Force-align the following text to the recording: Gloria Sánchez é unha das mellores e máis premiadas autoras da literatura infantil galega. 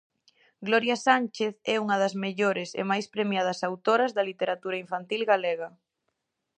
Gloria 0.67 0.95
Sánchez 1.07 1.53
é 1.73 1.75
unha 1.83 1.97
das 2.03 2.13
mellores 2.23 2.69
e 2.79 2.81
máis 2.91 3.05
premiadas 3.15 3.59
autoras 3.69 4.11
da 4.15 4.27
literatura 4.29 4.81
infantil 4.83 5.21
galega. 5.31 5.69